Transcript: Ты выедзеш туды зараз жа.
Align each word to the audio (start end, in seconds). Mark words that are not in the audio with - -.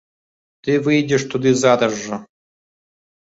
Ты 0.67 0.71
выедзеш 0.85 1.21
туды 1.35 1.51
зараз 1.65 1.93
жа. 2.05 2.17